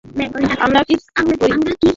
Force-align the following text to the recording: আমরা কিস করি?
আমরা 0.65 0.81
কিস 0.87 1.03
করি? 1.15 1.35